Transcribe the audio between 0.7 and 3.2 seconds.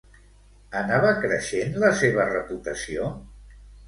Anava creixent la seva reputació?